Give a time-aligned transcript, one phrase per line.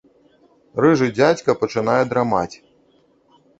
[0.85, 2.51] Рыжы дзядзька пачынае драмаць.